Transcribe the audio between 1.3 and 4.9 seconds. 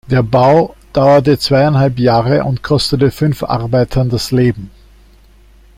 zweieinhalb Jahre und kostete fünf Arbeitern das Leben.